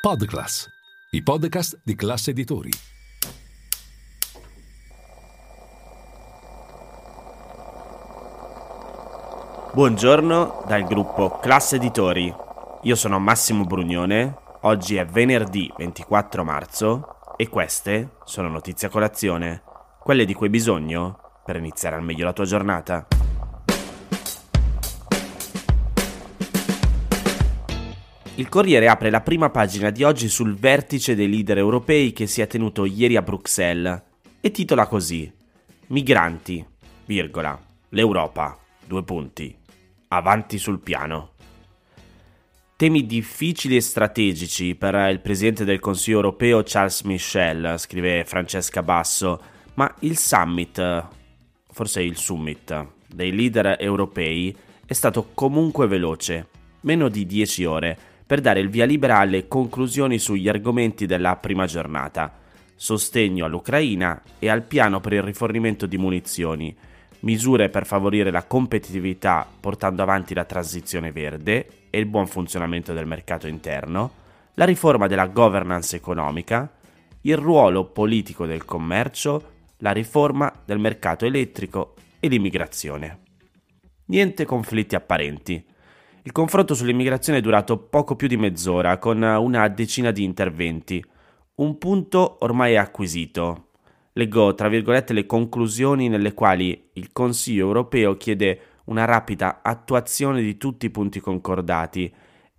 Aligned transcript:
Podclass, 0.00 0.66
i 1.10 1.22
podcast 1.22 1.78
di 1.84 1.94
classe 1.94 2.30
editori. 2.30 2.70
Buongiorno 9.74 10.64
dal 10.66 10.84
gruppo 10.84 11.38
Classe 11.38 11.76
Editori. 11.76 12.34
Io 12.84 12.94
sono 12.94 13.18
Massimo 13.18 13.64
Brugnone. 13.64 14.36
Oggi 14.62 14.96
è 14.96 15.04
venerdì 15.04 15.70
24 15.76 16.44
marzo 16.44 17.34
e 17.36 17.50
queste 17.50 18.12
sono 18.24 18.48
notizie 18.48 18.88
a 18.88 18.90
colazione, 18.90 19.62
quelle 20.00 20.24
di 20.24 20.32
cui 20.32 20.46
hai 20.46 20.52
bisogno 20.52 21.42
per 21.44 21.56
iniziare 21.56 21.96
al 21.96 22.02
meglio 22.02 22.24
la 22.24 22.32
tua 22.32 22.46
giornata. 22.46 23.06
Il 28.40 28.48
Corriere 28.48 28.88
apre 28.88 29.10
la 29.10 29.20
prima 29.20 29.50
pagina 29.50 29.90
di 29.90 30.02
oggi 30.02 30.26
sul 30.30 30.56
vertice 30.56 31.14
dei 31.14 31.28
leader 31.28 31.58
europei 31.58 32.14
che 32.14 32.26
si 32.26 32.40
è 32.40 32.46
tenuto 32.46 32.86
ieri 32.86 33.16
a 33.16 33.20
Bruxelles 33.20 34.00
e 34.40 34.50
titola 34.50 34.86
così: 34.86 35.30
Migranti, 35.88 36.64
virgola, 37.04 37.60
l'Europa, 37.90 38.58
due 38.86 39.04
punti, 39.04 39.54
avanti 40.08 40.56
sul 40.56 40.80
piano. 40.80 41.32
Temi 42.76 43.04
difficili 43.04 43.76
e 43.76 43.82
strategici 43.82 44.74
per 44.74 44.94
il 45.10 45.20
presidente 45.20 45.66
del 45.66 45.78
Consiglio 45.78 46.16
europeo 46.16 46.62
Charles 46.64 47.02
Michel, 47.02 47.74
scrive 47.76 48.24
Francesca 48.24 48.82
Basso, 48.82 49.38
ma 49.74 49.94
il 49.98 50.16
summit, 50.16 51.08
forse 51.70 52.00
il 52.00 52.16
summit, 52.16 52.86
dei 53.06 53.36
leader 53.36 53.76
europei 53.78 54.56
è 54.86 54.94
stato 54.94 55.28
comunque 55.34 55.86
veloce, 55.86 56.48
meno 56.80 57.10
di 57.10 57.26
10 57.26 57.64
ore 57.66 57.98
per 58.30 58.40
dare 58.40 58.60
il 58.60 58.68
via 58.68 58.84
libera 58.84 59.18
alle 59.18 59.48
conclusioni 59.48 60.20
sugli 60.20 60.48
argomenti 60.48 61.04
della 61.04 61.34
prima 61.34 61.66
giornata, 61.66 62.32
sostegno 62.76 63.44
all'Ucraina 63.44 64.22
e 64.38 64.48
al 64.48 64.62
piano 64.62 65.00
per 65.00 65.14
il 65.14 65.22
rifornimento 65.22 65.84
di 65.84 65.98
munizioni, 65.98 66.72
misure 67.22 67.70
per 67.70 67.86
favorire 67.86 68.30
la 68.30 68.44
competitività 68.44 69.44
portando 69.58 70.02
avanti 70.02 70.32
la 70.32 70.44
transizione 70.44 71.10
verde 71.10 71.66
e 71.90 71.98
il 71.98 72.06
buon 72.06 72.28
funzionamento 72.28 72.92
del 72.92 73.04
mercato 73.04 73.48
interno, 73.48 74.12
la 74.54 74.64
riforma 74.64 75.08
della 75.08 75.26
governance 75.26 75.96
economica, 75.96 76.70
il 77.22 77.36
ruolo 77.36 77.86
politico 77.86 78.46
del 78.46 78.64
commercio, 78.64 79.42
la 79.78 79.90
riforma 79.90 80.52
del 80.64 80.78
mercato 80.78 81.24
elettrico 81.24 81.96
e 82.20 82.28
l'immigrazione. 82.28 83.18
Niente 84.04 84.44
conflitti 84.44 84.94
apparenti. 84.94 85.64
Il 86.22 86.32
confronto 86.32 86.74
sull'immigrazione 86.74 87.38
è 87.38 87.42
durato 87.42 87.78
poco 87.78 88.14
più 88.14 88.28
di 88.28 88.36
mezz'ora, 88.36 88.98
con 88.98 89.22
una 89.22 89.68
decina 89.68 90.10
di 90.10 90.22
interventi. 90.22 91.02
Un 91.56 91.78
punto 91.78 92.36
ormai 92.40 92.74
è 92.74 92.76
acquisito. 92.76 93.68
Leggo 94.12 94.54
tra 94.54 94.68
virgolette 94.68 95.14
le 95.14 95.24
conclusioni 95.24 96.08
nelle 96.08 96.34
quali 96.34 96.90
il 96.94 97.10
Consiglio 97.12 97.64
europeo 97.64 98.18
chiede 98.18 98.60
una 98.86 99.06
rapida 99.06 99.60
attuazione 99.62 100.42
di 100.42 100.58
tutti 100.58 100.86
i 100.86 100.90
punti 100.90 101.20
concordati 101.20 102.12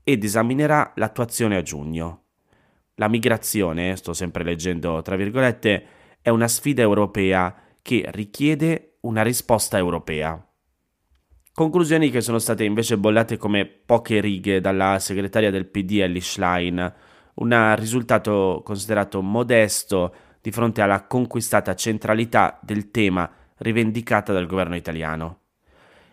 ed 0.03 0.23
esaminerà 0.23 0.93
l'attuazione 0.95 1.55
a 1.55 1.61
giugno. 1.61 2.23
La 2.95 3.07
migrazione, 3.09 3.95
sto 3.95 4.13
sempre 4.13 4.43
leggendo 4.43 5.03
tra 5.03 5.15
virgolette, 5.15 5.85
è 6.21 6.29
una 6.29 6.47
sfida 6.47 6.81
europea 6.81 7.55
che 7.83 8.05
richiede 8.07 8.97
una 9.01 9.21
risposta 9.21 9.77
europea. 9.77 10.43
Conclusioni 11.53 12.09
che 12.09 12.21
sono 12.21 12.39
state 12.39 12.63
invece 12.63 12.97
bollate 12.97 13.35
come 13.35 13.65
poche 13.65 14.21
righe 14.21 14.61
dalla 14.61 14.99
segretaria 14.99 15.51
del 15.51 15.65
PD 15.65 15.99
Ellie 15.99 16.21
Schlein, 16.21 16.93
un 17.33 17.75
risultato 17.77 18.61
considerato 18.63 19.21
modesto 19.21 20.15
di 20.39 20.49
fronte 20.49 20.81
alla 20.81 21.03
conquistata 21.07 21.75
centralità 21.75 22.57
del 22.63 22.89
tema 22.89 23.29
rivendicata 23.57 24.31
dal 24.31 24.47
governo 24.47 24.77
italiano. 24.77 25.39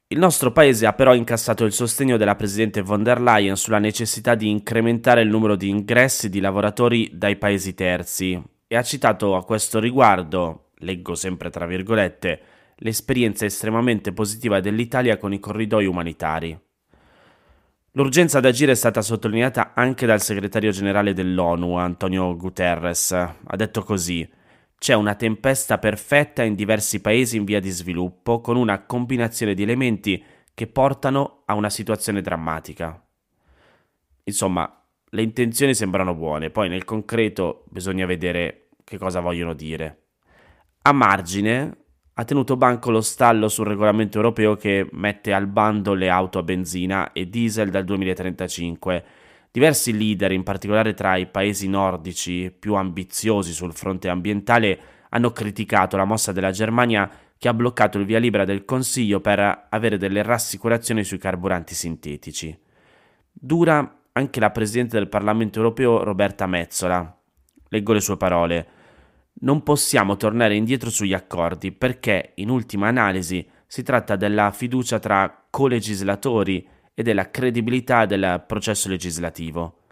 Il 0.09 0.19
nostro 0.19 0.51
paese 0.51 0.87
ha 0.87 0.93
però 0.93 1.15
incassato 1.15 1.65
il 1.65 1.73
sostegno 1.73 2.17
della 2.17 2.35
Presidente 2.35 2.83
von 2.83 3.05
der 3.05 3.21
Leyen 3.21 3.57
sulla 3.57 3.79
necessità 3.79 4.35
di 4.35 4.49
incrementare 4.49 5.21
il 5.21 5.29
numero 5.29 5.55
di 5.55 5.69
ingressi 5.69 6.31
di 6.31 6.41
lavoratori 6.41 7.11
dai 7.13 7.37
paesi 7.37 7.75
terzi 7.75 8.43
e 8.67 8.77
ha 8.77 8.83
citato 8.83 9.37
a 9.37 9.45
questo 9.45 9.79
riguardo, 9.79 10.71
leggo 10.79 11.15
sempre 11.15 11.49
tra 11.51 11.65
virgolette, 11.65 12.41
l'esperienza 12.79 13.45
estremamente 13.45 14.13
positiva 14.13 14.61
dell'Italia 14.61 15.17
con 15.17 15.33
i 15.33 15.41
corridoi 15.41 15.87
umanitari. 15.87 16.59
L'urgenza 17.93 18.39
ad 18.39 18.45
agire 18.45 18.73
è 18.73 18.77
stata 18.77 19.03
sottolineata 19.03 19.73
anche 19.75 20.07
dal 20.07 20.21
segretario 20.21 20.71
generale 20.71 21.15
dell'ONU, 21.15 21.77
Antonio 21.77 22.37
Guterres. 22.37 23.13
Ha 23.13 23.57
detto 23.57 23.83
così: 23.83 24.29
C'è 24.79 24.95
una 24.95 25.15
tempesta 25.15 25.79
perfetta 25.79 26.45
in 26.45 26.55
diversi 26.55 27.01
paesi 27.01 27.37
in 27.37 27.45
via 27.45 27.61
di 27.61 27.71
sviluppo, 27.71 28.41
con 28.41 28.57
una 28.57 28.85
combinazione 28.85 29.55
di 29.55 29.63
elementi 29.63 30.23
che 30.55 30.67
portano 30.67 31.43
a 31.47 31.55
una 31.55 31.71
situazione 31.71 32.21
drammatica. 32.21 33.03
Insomma, 34.25 34.73
le 35.11 35.23
intenzioni 35.23 35.75
sembrano 35.75 36.15
buone, 36.15 36.51
poi 36.51 36.69
nel 36.69 36.85
concreto 36.85 37.65
bisogna 37.71 38.07
vedere 38.07 38.69
che 38.85 38.99
cosa 38.99 39.21
vogliono 39.21 39.55
dire. 39.55 40.03
A 40.83 40.93
margine, 40.93 41.87
ha 42.21 42.25
tenuto 42.25 42.57
banco 42.57 42.91
lo 42.91 43.01
stallo 43.01 43.49
sul 43.49 43.67
regolamento 43.67 44.17
europeo 44.17 44.57
che 44.57 44.89
mette 44.91 45.33
al 45.33 45.47
bando 45.47 45.95
le 45.95 46.09
auto 46.09 46.41
a 46.41 46.43
benzina 46.43 47.13
e 47.13 47.29
diesel 47.29 47.71
dal 47.71 47.85
2035. 47.85 49.05
Diversi 49.53 49.97
leader, 49.97 50.33
in 50.33 50.43
particolare 50.43 50.95
tra 50.95 51.15
i 51.15 51.29
paesi 51.29 51.69
nordici 51.69 52.51
più 52.51 52.75
ambiziosi 52.75 53.53
sul 53.53 53.73
fronte 53.73 54.09
ambientale, 54.09 54.81
hanno 55.11 55.31
criticato 55.31 55.97
la 55.97 56.05
mossa 56.05 56.33
della 56.33 56.51
Germania 56.51 57.09
che 57.39 57.47
ha 57.47 57.55
bloccato 57.55 57.99
il 57.99 58.05
via 58.05 58.19
libera 58.19 58.45
del 58.45 58.65
Consiglio 58.65 59.21
per 59.21 59.67
avere 59.69 59.97
delle 59.97 60.25
rassicurazioni 60.25 61.05
sui 61.05 61.19
carburanti 61.19 61.73
sintetici. 61.73 62.59
Dura 63.31 63.97
anche 64.11 64.41
la 64.41 64.51
Presidente 64.51 64.99
del 64.99 65.09
Parlamento 65.09 65.59
europeo 65.61 66.03
Roberta 66.03 66.49
Mezzola. 66.49 67.17
Leggo 67.69 67.93
le 67.93 68.01
sue 68.01 68.17
parole 68.17 68.69
non 69.41 69.63
possiamo 69.63 70.17
tornare 70.17 70.57
indietro 70.57 70.91
sugli 70.91 71.13
accordi 71.13 71.73
perché, 71.73 72.33
in 72.37 72.49
ultima 72.49 72.89
analisi, 72.89 73.47
si 73.67 73.83
tratta 73.83 74.17
della 74.17 74.51
fiducia 74.51 74.99
tra 74.99 75.47
colegislatori 75.51 76.67
e 76.95 77.03
della 77.03 77.31
credibilità 77.31 78.07
del 78.07 78.43
processo 78.47 78.89
legislativo. 78.89 79.83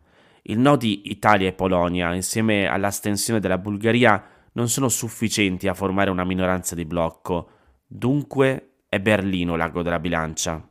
Il 0.42 0.58
no 0.58 0.76
di 0.76 1.10
Italia 1.10 1.48
e 1.48 1.52
Polonia, 1.52 2.14
insieme 2.14 2.66
all'astensione 2.66 3.40
della 3.40 3.58
Bulgaria, 3.58 4.24
non 4.52 4.68
sono 4.68 4.88
sufficienti 4.88 5.68
a 5.68 5.74
formare 5.74 6.10
una 6.10 6.24
minoranza 6.24 6.74
di 6.74 6.84
blocco. 6.84 7.50
Dunque 7.86 8.70
è 8.88 8.98
Berlino 9.00 9.56
l'ago 9.56 9.82
della 9.82 9.98
bilancia. 9.98 10.66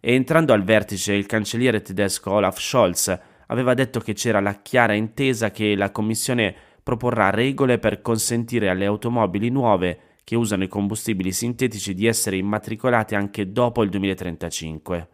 E 0.00 0.14
entrando 0.14 0.52
al 0.52 0.64
vertice, 0.64 1.12
il 1.12 1.26
cancelliere 1.26 1.82
tedesco 1.82 2.32
Olaf 2.32 2.58
Scholz 2.58 3.18
aveva 3.46 3.74
detto 3.74 4.00
che 4.00 4.14
c'era 4.14 4.40
la 4.40 4.60
chiara 4.62 4.94
intesa 4.94 5.50
che 5.50 5.74
la 5.76 5.90
Commissione 5.90 6.54
proporrà 6.90 7.30
regole 7.30 7.78
per 7.78 8.02
consentire 8.02 8.68
alle 8.68 8.84
automobili 8.84 9.48
nuove 9.48 10.00
che 10.24 10.34
usano 10.34 10.64
i 10.64 10.68
combustibili 10.68 11.30
sintetici 11.30 11.94
di 11.94 12.06
essere 12.06 12.36
immatricolate 12.36 13.14
anche 13.14 13.52
dopo 13.52 13.84
il 13.84 13.90
2035. 13.90 15.08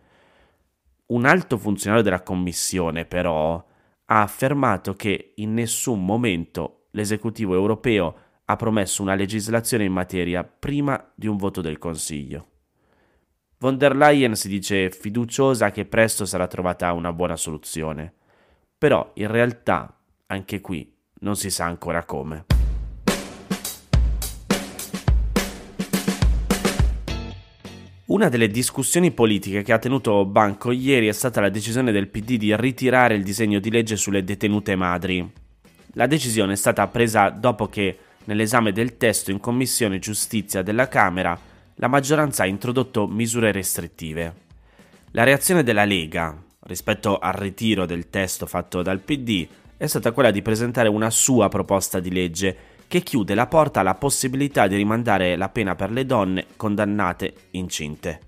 Un 1.08 1.26
alto 1.26 1.58
funzionario 1.58 2.02
della 2.02 2.22
Commissione, 2.22 3.04
però, 3.04 3.62
ha 4.06 4.22
affermato 4.22 4.94
che 4.94 5.32
in 5.36 5.52
nessun 5.52 6.02
momento 6.02 6.86
l'esecutivo 6.92 7.52
europeo 7.52 8.16
ha 8.46 8.56
promesso 8.56 9.02
una 9.02 9.14
legislazione 9.14 9.84
in 9.84 9.92
materia 9.92 10.44
prima 10.44 11.12
di 11.14 11.26
un 11.26 11.36
voto 11.36 11.60
del 11.60 11.76
Consiglio. 11.76 12.46
Von 13.58 13.76
der 13.76 13.94
Leyen 13.94 14.34
si 14.34 14.48
dice 14.48 14.90
fiduciosa 14.90 15.70
che 15.70 15.84
presto 15.84 16.24
sarà 16.24 16.46
trovata 16.46 16.92
una 16.92 17.12
buona 17.12 17.36
soluzione, 17.36 18.14
però 18.78 19.10
in 19.14 19.30
realtà, 19.30 20.00
anche 20.26 20.60
qui, 20.62 20.95
non 21.20 21.36
si 21.36 21.50
sa 21.50 21.64
ancora 21.64 22.04
come. 22.04 22.44
Una 28.06 28.28
delle 28.28 28.48
discussioni 28.48 29.10
politiche 29.10 29.62
che 29.62 29.72
ha 29.72 29.78
tenuto 29.78 30.24
banco 30.24 30.70
ieri 30.70 31.08
è 31.08 31.12
stata 31.12 31.40
la 31.40 31.48
decisione 31.48 31.90
del 31.90 32.06
PD 32.06 32.36
di 32.36 32.54
ritirare 32.54 33.14
il 33.14 33.24
disegno 33.24 33.58
di 33.58 33.68
legge 33.68 33.96
sulle 33.96 34.22
detenute 34.22 34.76
madri. 34.76 35.28
La 35.94 36.06
decisione 36.06 36.52
è 36.52 36.56
stata 36.56 36.86
presa 36.86 37.30
dopo 37.30 37.66
che, 37.68 37.98
nell'esame 38.24 38.70
del 38.70 38.96
testo 38.96 39.32
in 39.32 39.40
Commissione 39.40 39.98
Giustizia 39.98 40.62
della 40.62 40.86
Camera, 40.86 41.36
la 41.74 41.88
maggioranza 41.88 42.44
ha 42.44 42.46
introdotto 42.46 43.08
misure 43.08 43.50
restrittive. 43.50 44.34
La 45.10 45.24
reazione 45.24 45.64
della 45.64 45.84
Lega 45.84 46.36
rispetto 46.60 47.18
al 47.18 47.32
ritiro 47.32 47.86
del 47.86 48.08
testo 48.08 48.46
fatto 48.46 48.82
dal 48.82 49.00
PD 49.00 49.46
è 49.76 49.86
stata 49.86 50.12
quella 50.12 50.30
di 50.30 50.42
presentare 50.42 50.88
una 50.88 51.10
sua 51.10 51.48
proposta 51.48 52.00
di 52.00 52.10
legge 52.10 52.56
che 52.88 53.02
chiude 53.02 53.34
la 53.34 53.46
porta 53.46 53.80
alla 53.80 53.94
possibilità 53.94 54.66
di 54.66 54.76
rimandare 54.76 55.36
la 55.36 55.48
pena 55.48 55.74
per 55.74 55.90
le 55.90 56.06
donne 56.06 56.46
condannate 56.56 57.34
incinte. 57.52 58.20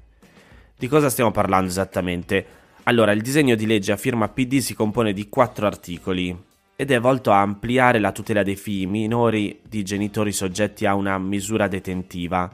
Di 0.76 0.88
cosa 0.88 1.08
stiamo 1.08 1.30
parlando 1.30 1.68
esattamente? 1.68 2.46
Allora, 2.84 3.12
il 3.12 3.22
disegno 3.22 3.54
di 3.54 3.66
legge 3.66 3.92
a 3.92 3.96
firma 3.96 4.28
PD 4.28 4.58
si 4.58 4.74
compone 4.74 5.12
di 5.12 5.28
quattro 5.28 5.66
articoli. 5.66 6.46
ed 6.80 6.92
è 6.92 7.00
volto 7.00 7.32
a 7.32 7.40
ampliare 7.40 7.98
la 7.98 8.12
tutela 8.12 8.44
dei 8.44 8.54
figli 8.54 8.86
minori 8.86 9.58
di 9.66 9.82
genitori 9.82 10.30
soggetti 10.30 10.86
a 10.86 10.94
una 10.94 11.18
misura 11.18 11.66
detentiva 11.66 12.48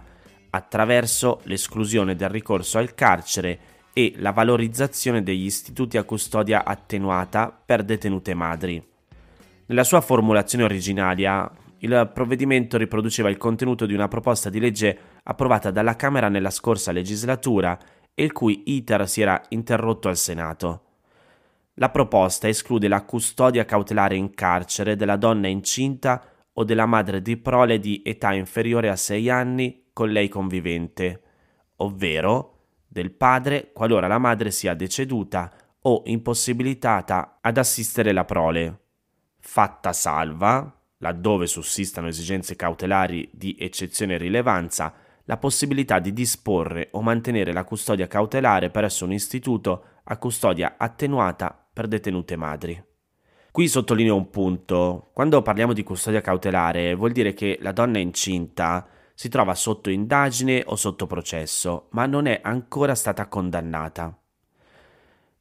attraverso 0.48 1.40
l'esclusione 1.42 2.16
del 2.16 2.30
ricorso 2.30 2.78
al 2.78 2.94
carcere 2.94 3.58
e 3.94 4.12
la 4.16 4.32
valorizzazione 4.32 5.22
degli 5.22 5.44
istituti 5.44 5.96
a 5.96 6.02
custodia 6.02 6.64
attenuata 6.64 7.50
per 7.64 7.84
detenute 7.84 8.34
madri. 8.34 8.84
Nella 9.66 9.84
sua 9.84 10.02
formulazione 10.02 10.64
originaria, 10.64 11.50
il 11.78 12.10
provvedimento 12.12 12.76
riproduceva 12.76 13.30
il 13.30 13.36
contenuto 13.38 13.86
di 13.86 13.94
una 13.94 14.08
proposta 14.08 14.50
di 14.50 14.58
legge 14.58 14.98
approvata 15.22 15.70
dalla 15.70 15.96
Camera 15.96 16.28
nella 16.28 16.50
scorsa 16.50 16.92
legislatura 16.92 17.78
e 18.12 18.24
il 18.24 18.32
cui 18.32 18.64
iter 18.66 19.08
si 19.08 19.22
era 19.22 19.40
interrotto 19.50 20.08
al 20.08 20.16
Senato. 20.16 20.82
La 21.74 21.90
proposta 21.90 22.48
esclude 22.48 22.88
la 22.88 23.04
custodia 23.04 23.64
cautelare 23.64 24.16
in 24.16 24.34
carcere 24.34 24.96
della 24.96 25.16
donna 25.16 25.46
incinta 25.46 26.24
o 26.52 26.64
della 26.64 26.86
madre 26.86 27.22
di 27.22 27.36
prole 27.36 27.78
di 27.78 28.02
età 28.04 28.32
inferiore 28.32 28.88
a 28.88 28.96
6 28.96 29.30
anni 29.30 29.86
con 29.92 30.10
lei 30.10 30.28
convivente, 30.28 31.22
ovvero 31.76 32.53
del 32.94 33.10
padre 33.10 33.72
qualora 33.72 34.06
la 34.06 34.18
madre 34.18 34.52
sia 34.52 34.72
deceduta 34.72 35.50
o 35.80 36.02
impossibilitata 36.04 37.38
ad 37.40 37.58
assistere 37.58 38.12
la 38.12 38.24
prole, 38.24 38.82
fatta 39.40 39.92
salva, 39.92 40.72
laddove 40.98 41.48
sussistano 41.48 42.06
esigenze 42.06 42.54
cautelari 42.54 43.28
di 43.32 43.56
eccezione 43.58 44.14
e 44.14 44.18
rilevanza, 44.18 44.94
la 45.24 45.36
possibilità 45.38 45.98
di 45.98 46.12
disporre 46.12 46.90
o 46.92 47.02
mantenere 47.02 47.52
la 47.52 47.64
custodia 47.64 48.06
cautelare 48.06 48.70
presso 48.70 49.04
un 49.04 49.12
istituto 49.12 49.86
a 50.04 50.16
custodia 50.16 50.76
attenuata 50.78 51.66
per 51.72 51.88
detenute 51.88 52.36
madri. 52.36 52.80
Qui 53.50 53.66
sottolineo 53.66 54.14
un 54.14 54.30
punto. 54.30 55.10
Quando 55.12 55.42
parliamo 55.42 55.72
di 55.72 55.82
custodia 55.82 56.20
cautelare 56.20 56.94
vuol 56.94 57.10
dire 57.10 57.34
che 57.34 57.58
la 57.60 57.72
donna 57.72 57.98
incinta 57.98 58.86
si 59.14 59.28
trova 59.28 59.54
sotto 59.54 59.90
indagine 59.90 60.62
o 60.66 60.76
sotto 60.76 61.06
processo, 61.06 61.86
ma 61.90 62.06
non 62.06 62.26
è 62.26 62.40
ancora 62.42 62.94
stata 62.94 63.28
condannata. 63.28 64.18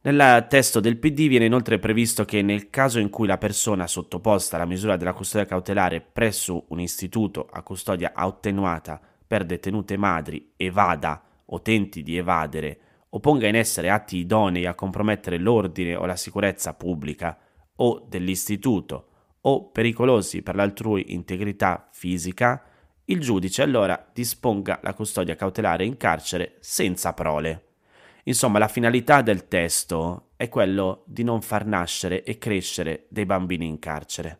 Nel 0.06 0.48
testo 0.50 0.80
del 0.82 0.98
PD 0.98 1.28
viene 1.28 1.46
inoltre 1.46 1.80
previsto 1.80 2.26
che 2.26 2.42
nel 2.42 2.70
caso 2.70 3.00
in 3.00 3.10
cui 3.10 3.26
la 3.26 3.38
persona 3.38 3.88
sottoposta 3.88 4.58
alla 4.58 4.66
misura 4.66 4.98
della 4.98 5.14
custodia 5.14 5.48
cautelare 5.48 6.02
presso 6.02 6.66
un 6.70 6.82
istituto 6.82 7.48
a 7.50 7.62
custodia 7.64 8.12
attenuata 8.14 9.00
per 9.26 9.46
detenute 9.46 9.96
madri 9.96 10.52
evada 10.58 11.24
o 11.46 11.62
tenti 11.62 12.04
di 12.04 12.18
evadere 12.18 12.80
o 13.10 13.20
ponga 13.20 13.48
in 13.48 13.56
essere 13.56 13.90
atti 13.90 14.18
idonei 14.18 14.66
a 14.66 14.76
compromettere 14.76 15.38
l'ordine 15.38 15.96
o 15.96 16.06
la 16.06 16.16
sicurezza 16.16 16.74
pubblica 16.74 17.38
o 17.78 18.06
dell'istituto 18.08 19.08
o 19.42 19.70
pericolosi 19.70 20.42
per 20.42 20.56
l'altrui 20.56 21.14
integrità 21.14 21.88
fisica, 21.92 22.62
il 23.06 23.20
giudice 23.20 23.62
allora 23.62 24.10
disponga 24.14 24.80
la 24.82 24.94
custodia 24.94 25.36
cautelare 25.36 25.84
in 25.84 25.98
carcere 25.98 26.56
senza 26.60 27.14
prole. 27.14 27.68
Insomma, 28.24 28.60
la 28.60 28.70
finalità 28.70 29.22
del 29.22 29.48
testo 29.50 30.30
è 30.38 30.48
quello 30.48 31.04
di 31.06 31.24
non 31.24 31.42
far 31.42 31.66
nascere 31.66 32.24
e 32.24 32.38
crescere 32.38 33.06
dei 33.10 33.26
bambini 33.26 33.68
in 33.68 33.80
carcere. 33.80 34.40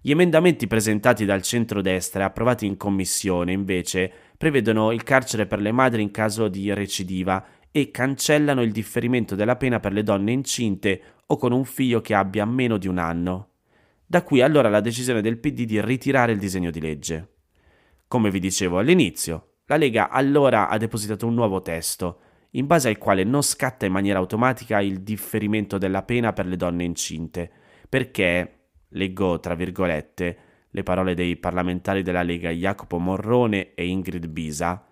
Gli 0.00 0.10
emendamenti 0.10 0.66
presentati 0.66 1.24
dal 1.24 1.42
centrodestra 1.42 2.22
e 2.22 2.24
approvati 2.26 2.66
in 2.66 2.76
commissione, 2.76 3.52
invece, 3.52 4.12
prevedono 4.36 4.90
il 4.90 5.04
carcere 5.04 5.46
per 5.46 5.60
le 5.60 5.72
madri 5.72 6.02
in 6.02 6.10
caso 6.10 6.48
di 6.48 6.72
recidiva 6.72 7.44
e 7.70 7.90
cancellano 7.90 8.62
il 8.62 8.72
differimento 8.72 9.34
della 9.34 9.56
pena 9.56 9.78
per 9.80 9.92
le 9.92 10.02
donne 10.02 10.32
incinte 10.32 11.02
o 11.26 11.36
con 11.36 11.52
un 11.52 11.64
figlio 11.64 12.00
che 12.00 12.14
abbia 12.14 12.44
meno 12.44 12.78
di 12.78 12.88
un 12.88 12.98
anno. 12.98 13.50
Da 14.04 14.22
qui 14.22 14.42
allora 14.42 14.68
la 14.68 14.80
decisione 14.80 15.20
del 15.20 15.38
PD 15.38 15.64
di 15.64 15.80
ritirare 15.80 16.32
il 16.32 16.38
disegno 16.38 16.70
di 16.70 16.80
legge. 16.80 17.35
Come 18.08 18.30
vi 18.30 18.38
dicevo 18.38 18.78
all'inizio, 18.78 19.54
la 19.66 19.76
Lega 19.76 20.10
allora 20.10 20.68
ha 20.68 20.78
depositato 20.78 21.26
un 21.26 21.34
nuovo 21.34 21.60
testo, 21.60 22.20
in 22.50 22.66
base 22.66 22.88
al 22.88 22.98
quale 22.98 23.24
non 23.24 23.42
scatta 23.42 23.84
in 23.84 23.90
maniera 23.90 24.20
automatica 24.20 24.80
il 24.80 25.02
differimento 25.02 25.76
della 25.76 26.04
pena 26.04 26.32
per 26.32 26.46
le 26.46 26.56
donne 26.56 26.84
incinte, 26.84 27.50
perché, 27.88 28.68
leggo 28.90 29.40
tra 29.40 29.56
virgolette, 29.56 30.38
le 30.70 30.82
parole 30.84 31.14
dei 31.14 31.36
parlamentari 31.36 32.02
della 32.02 32.22
Lega 32.22 32.50
Jacopo 32.50 32.98
Morrone 32.98 33.74
e 33.74 33.88
Ingrid 33.88 34.28
Bisa, 34.28 34.86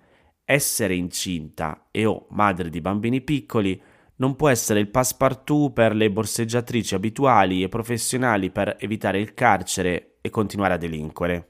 essere 0.45 0.97
incinta 0.97 1.87
e 1.93 2.07
o 2.07 2.27
madre 2.31 2.69
di 2.69 2.81
bambini 2.81 3.21
piccoli 3.21 3.81
non 4.17 4.35
può 4.35 4.49
essere 4.49 4.81
il 4.81 4.89
passepartout 4.89 5.73
per 5.73 5.95
le 5.95 6.11
borseggiatrici 6.11 6.97
abituali 6.97 7.63
e 7.63 7.69
professionali 7.69 8.51
per 8.51 8.77
evitare 8.81 9.21
il 9.21 9.35
carcere 9.35 10.17
e 10.21 10.31
continuare 10.31 10.75
a 10.75 10.79
delinquere. 10.79 11.49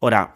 Ora, 0.00 0.32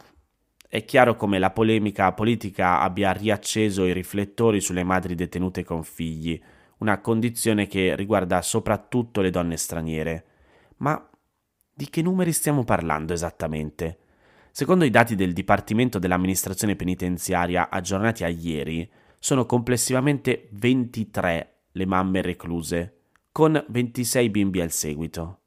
è 0.73 0.87
chiaro 0.87 1.17
come 1.17 1.39
la 1.39 1.51
polemica 1.51 2.11
politica 2.15 2.81
abbia 2.81 3.13
riacceso 3.13 3.85
i 3.85 3.93
riflettori 3.93 4.59
sulle 4.59 4.85
madri 4.85 5.15
detenute 5.15 5.65
con 5.65 5.85
figli, 5.85 6.41
una 6.79 6.99
condizione 7.03 7.67
che 7.67 7.95
riguarda 7.95 8.41
soprattutto 8.41 9.21
le 9.21 9.29
donne 9.29 9.59
straniere. 9.59 10.25
Ma 10.79 11.11
di 11.75 11.91
che 11.91 12.01
numeri 12.01 12.33
stiamo 12.33 12.65
parlando 12.65 13.13
esattamente? 13.13 13.99
Secondo 14.51 14.87
i 14.87 14.91
dati 14.91 15.15
del 15.15 15.35
Dipartimento 15.35 15.99
dell'amministrazione 15.99 16.75
penitenziaria 16.75 17.69
aggiornati 17.69 18.25
a 18.25 18.29
ieri, 18.29 18.91
sono 19.19 19.45
complessivamente 19.45 20.49
23 20.53 21.65
le 21.71 21.85
mamme 21.85 22.23
recluse, 22.23 23.01
con 23.31 23.63
26 23.69 24.31
bimbi 24.31 24.63
al 24.63 24.71
seguito. 24.71 25.42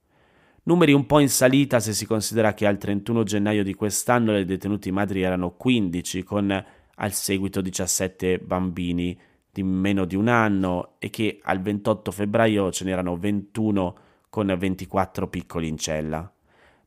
Numeri 0.67 0.93
un 0.93 1.05
po' 1.05 1.19
in 1.19 1.29
salita 1.29 1.79
se 1.79 1.93
si 1.93 2.07
considera 2.07 2.55
che 2.55 2.65
al 2.65 2.79
31 2.79 3.21
gennaio 3.21 3.63
di 3.63 3.75
quest'anno 3.75 4.31
le 4.31 4.45
detenute 4.45 4.89
madri 4.89 5.21
erano 5.21 5.51
15, 5.51 6.23
con 6.23 6.65
al 6.95 7.13
seguito 7.13 7.61
17 7.61 8.39
bambini 8.39 9.15
di 9.51 9.61
meno 9.61 10.05
di 10.05 10.15
un 10.15 10.27
anno 10.27 10.95
e 10.97 11.11
che 11.11 11.39
al 11.43 11.61
28 11.61 12.09
febbraio 12.09 12.71
ce 12.71 12.83
n'erano 12.83 13.15
21 13.15 13.95
con 14.27 14.55
24 14.57 15.27
piccoli 15.27 15.67
in 15.67 15.77
cella. 15.77 16.33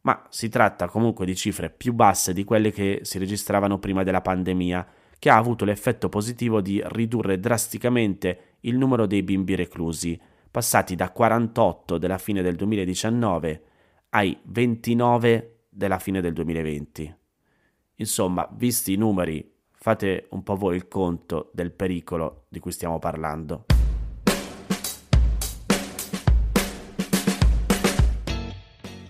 Ma 0.00 0.26
si 0.28 0.48
tratta 0.48 0.88
comunque 0.88 1.24
di 1.24 1.36
cifre 1.36 1.70
più 1.70 1.92
basse 1.92 2.32
di 2.32 2.42
quelle 2.42 2.72
che 2.72 3.02
si 3.02 3.18
registravano 3.18 3.78
prima 3.78 4.02
della 4.02 4.22
pandemia, 4.22 4.88
che 5.20 5.30
ha 5.30 5.36
avuto 5.36 5.64
l'effetto 5.64 6.08
positivo 6.08 6.60
di 6.60 6.82
ridurre 6.84 7.38
drasticamente 7.38 8.56
il 8.62 8.76
numero 8.76 9.06
dei 9.06 9.22
bimbi 9.22 9.54
reclusi, 9.54 10.20
passati 10.50 10.96
da 10.96 11.10
48 11.10 11.96
della 11.96 12.18
fine 12.18 12.42
del 12.42 12.56
2019 12.56 13.66
ai 14.10 14.38
29 14.42 15.64
della 15.68 15.98
fine 15.98 16.20
del 16.20 16.32
2020. 16.32 17.16
Insomma, 17.96 18.48
visti 18.52 18.92
i 18.92 18.96
numeri, 18.96 19.52
fate 19.70 20.26
un 20.30 20.42
po' 20.42 20.56
voi 20.56 20.76
il 20.76 20.88
conto 20.88 21.50
del 21.52 21.72
pericolo 21.72 22.44
di 22.48 22.58
cui 22.60 22.72
stiamo 22.72 22.98
parlando. 22.98 23.64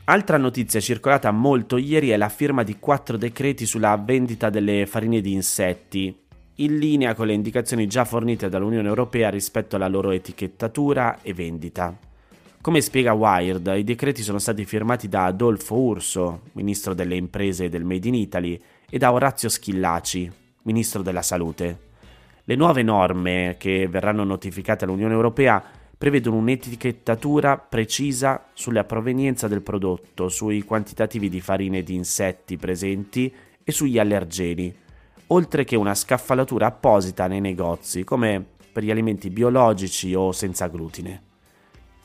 Altra 0.04 0.38
notizia 0.38 0.80
circolata 0.80 1.30
molto 1.30 1.76
ieri 1.76 2.08
è 2.08 2.16
la 2.16 2.30
firma 2.30 2.62
di 2.62 2.78
quattro 2.78 3.18
decreti 3.18 3.66
sulla 3.66 3.94
vendita 3.96 4.48
delle 4.48 4.86
farine 4.86 5.20
di 5.20 5.32
insetti, 5.32 6.24
in 6.56 6.78
linea 6.78 7.14
con 7.14 7.26
le 7.26 7.34
indicazioni 7.34 7.86
già 7.86 8.06
fornite 8.06 8.48
dall'Unione 8.48 8.88
Europea 8.88 9.28
rispetto 9.28 9.76
alla 9.76 9.86
loro 9.86 10.10
etichettatura 10.10 11.20
e 11.20 11.34
vendita. 11.34 12.07
Come 12.60 12.80
spiega 12.80 13.12
Wired, 13.12 13.72
i 13.76 13.84
decreti 13.84 14.22
sono 14.22 14.40
stati 14.40 14.64
firmati 14.64 15.08
da 15.08 15.26
Adolfo 15.26 15.76
Urso, 15.76 16.40
ministro 16.52 16.92
delle 16.92 17.14
imprese 17.14 17.66
e 17.66 17.68
del 17.68 17.84
Made 17.84 18.08
in 18.08 18.14
Italy, 18.14 18.60
e 18.90 18.98
da 18.98 19.12
Orazio 19.12 19.48
Schillaci, 19.48 20.30
ministro 20.62 21.02
della 21.02 21.22
salute. 21.22 21.78
Le 22.42 22.56
nuove 22.56 22.82
norme 22.82 23.54
che 23.58 23.86
verranno 23.86 24.24
notificate 24.24 24.84
all'Unione 24.84 25.14
Europea 25.14 25.62
prevedono 25.96 26.36
un'etichettatura 26.36 27.58
precisa 27.58 28.46
sulla 28.54 28.84
provenienza 28.84 29.46
del 29.46 29.62
prodotto, 29.62 30.28
sui 30.28 30.62
quantitativi 30.62 31.28
di 31.28 31.40
farine 31.40 31.84
di 31.84 31.94
insetti 31.94 32.56
presenti 32.56 33.32
e 33.62 33.70
sugli 33.70 34.00
allergeni, 34.00 34.74
oltre 35.28 35.64
che 35.64 35.76
una 35.76 35.94
scaffalatura 35.94 36.66
apposita 36.66 37.28
nei 37.28 37.40
negozi, 37.40 38.02
come 38.02 38.44
per 38.72 38.82
gli 38.82 38.90
alimenti 38.90 39.30
biologici 39.30 40.12
o 40.12 40.32
senza 40.32 40.66
glutine. 40.66 41.27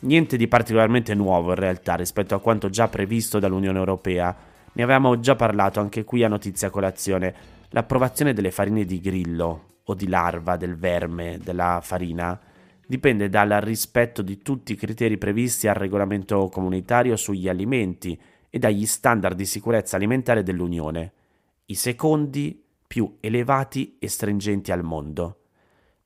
Niente 0.04 0.36
di 0.36 0.50
particolarmente 0.50 1.16
nuovo 1.16 1.52
in 1.52 1.56
realtà 1.56 1.96
rispetto 1.96 2.36
a 2.36 2.42
quanto 2.42 2.70
già 2.70 2.90
previsto 2.90 3.40
dall'Unione 3.40 3.78
Europea. 3.78 4.36
Ne 4.74 4.84
avevamo 4.84 5.20
già 5.22 5.36
parlato 5.38 5.80
anche 5.80 6.04
qui 6.04 6.26
a 6.26 6.28
notizia 6.28 6.70
colazione. 6.70 7.34
L'approvazione 7.70 8.34
delle 8.34 8.52
farine 8.52 8.84
di 8.84 9.00
grillo 9.00 9.80
o 9.86 9.94
di 9.94 10.10
larva 10.10 10.58
del 10.58 10.76
verme 10.76 11.40
della 11.42 11.80
farina 11.82 12.38
dipende 12.86 13.30
dal 13.30 13.50
rispetto 13.62 14.22
di 14.22 14.42
tutti 14.42 14.74
i 14.74 14.76
criteri 14.76 15.18
previsti 15.18 15.70
al 15.70 15.76
regolamento 15.76 16.50
comunitario 16.50 17.16
sugli 17.16 17.48
alimenti 17.48 18.20
e 18.50 18.60
dagli 18.60 18.86
standard 18.86 19.38
di 19.38 19.46
sicurezza 19.46 19.96
alimentare 19.96 20.44
dell'Unione, 20.44 21.14
i 21.68 21.76
secondi 21.76 22.62
più 22.86 23.18
elevati 23.22 23.96
e 24.00 24.10
stringenti 24.10 24.74
al 24.74 24.84
mondo. 24.84 25.44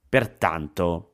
Pertanto, 0.07 1.06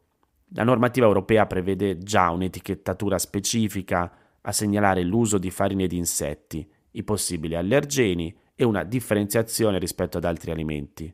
la 0.54 0.64
normativa 0.64 1.06
europea 1.06 1.46
prevede 1.46 1.98
già 1.98 2.30
un'etichettatura 2.30 3.18
specifica 3.18 4.12
a 4.42 4.52
segnalare 4.52 5.04
l'uso 5.04 5.38
di 5.38 5.50
farine 5.50 5.88
di 5.88 5.98
insetti, 5.98 6.68
i 6.92 7.04
possibili 7.04 7.56
allergeni 7.56 8.36
e 8.56 8.64
una 8.64 8.84
differenziazione 8.84 9.80
rispetto 9.80 10.18
ad 10.18 10.26
altri 10.26 10.52
alimenti. 10.52 11.14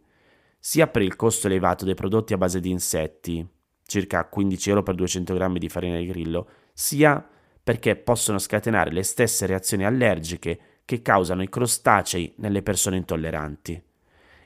Sia 0.57 0.87
per 0.87 1.03
il 1.03 1.15
costo 1.15 1.47
elevato 1.47 1.85
dei 1.85 1.93
prodotti 1.93 2.33
a 2.33 2.37
base 2.37 2.59
di 2.59 2.69
insetti, 2.69 3.47
circa 3.85 4.25
15 4.25 4.69
euro 4.69 4.83
per 4.83 4.95
200 4.95 5.33
grammi 5.33 5.59
di 5.59 5.69
farina 5.69 5.97
di 5.97 6.05
grillo, 6.05 6.49
sia 6.73 7.25
perché 7.63 7.95
possono 7.95 8.39
scatenare 8.39 8.91
le 8.91 9.03
stesse 9.03 9.45
reazioni 9.45 9.85
allergiche 9.85 10.59
che 10.83 11.01
causano 11.01 11.43
i 11.43 11.49
crostacei 11.49 12.33
nelle 12.37 12.61
persone 12.61 12.97
intolleranti. 12.97 13.81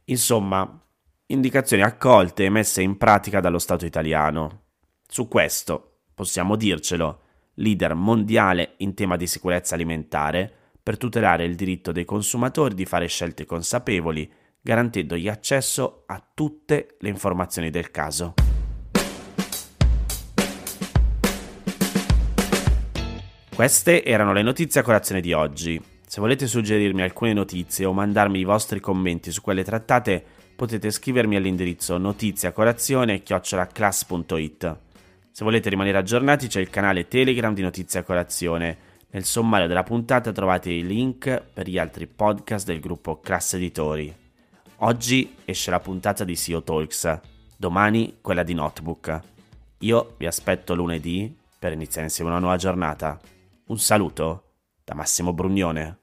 Insomma, 0.06 0.82
indicazioni 1.28 1.82
accolte 1.82 2.44
e 2.44 2.50
messe 2.50 2.82
in 2.84 2.98
pratica 2.98 3.40
dallo 3.40 3.60
Stato 3.60 3.86
italiano. 3.86 4.62
Su 5.08 5.28
questo, 5.28 5.98
possiamo 6.14 6.56
dircelo, 6.56 7.22
leader 7.56 7.94
mondiale 7.94 8.74
in 8.78 8.94
tema 8.94 9.16
di 9.16 9.28
sicurezza 9.28 9.76
alimentare, 9.76 10.52
per 10.82 10.98
tutelare 10.98 11.46
il 11.46 11.56
diritto 11.56 11.92
dei 11.92 12.06
consumatori 12.06 12.76
di 12.76 12.86
fare 12.86 13.08
scelte 13.08 13.46
consapevoli, 13.46 14.30
garantendogli 14.60 15.30
accesso 15.30 16.04
a 16.08 16.22
tutte 16.34 16.98
le 17.00 17.10
informazioni 17.10 17.70
del 17.70 17.92
caso. 17.92 18.34
Queste 23.54 24.04
erano 24.04 24.34
le 24.34 24.42
notizie 24.42 24.82
a 24.82 24.84
colazione 24.84 25.22
di 25.22 25.32
oggi. 25.32 25.80
Se 26.08 26.20
volete 26.20 26.48
suggerirmi 26.48 27.04
alcune 27.04 27.34
notizie 27.34 27.86
o 27.86 27.94
mandarmi 27.94 28.40
i 28.40 28.44
vostri 28.44 28.80
commenti 28.80 29.32
su 29.32 29.42
quelle 29.42 29.64
trattate, 29.64 30.26
potete 30.56 30.90
scrivermi 30.90 31.36
all'indirizzo 31.36 31.98
notiziacolazione-class.it. 31.98 34.93
Se 35.36 35.44
volete 35.44 35.68
rimanere 35.68 35.98
aggiornati 35.98 36.46
c'è 36.46 36.62
il 36.62 36.70
canale 36.70 37.08
Telegram 37.08 37.56
di 37.56 37.63
Notizia 37.63 38.04
Colazione. 38.04 38.78
Nel 39.10 39.24
sommario 39.24 39.66
della 39.66 39.82
puntata 39.82 40.32
trovate 40.32 40.70
i 40.70 40.86
link 40.86 41.42
per 41.52 41.68
gli 41.68 41.80
altri 41.80 42.06
podcast 42.06 42.68
del 42.68 42.80
gruppo 42.80 43.20
Class 43.20 43.56
Editori. 43.56 44.16
Oggi 44.78 45.38
esce 45.44 45.72
la 45.72 45.80
puntata 45.80 46.24
di 46.24 46.36
SEO 46.36 46.62
Talks, 46.62 47.20
domani 47.58 48.18
quella 48.22 48.44
di 48.44 48.54
Notebook. 48.54 49.22
Io 49.80 50.13
vi 50.20 50.28
aspetto 50.28 50.75
lunedì 50.75 51.36
per 51.58 51.72
iniziare 51.72 52.06
insieme 52.06 52.30
una 52.30 52.40
nuova 52.40 52.58
giornata. 52.58 53.20
Un 53.66 53.80
saluto 53.80 54.52
da 54.84 54.94
Massimo 54.94 55.34
Brugnone. 55.34 56.03